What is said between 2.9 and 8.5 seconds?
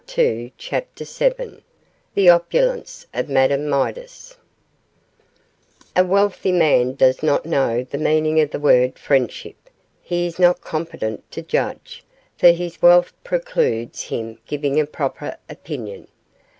OF MADAME MIDAS A wealthy man does not know the meaning of